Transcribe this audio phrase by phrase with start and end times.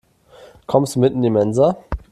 [0.65, 1.77] Kommst du mit in die Mensa?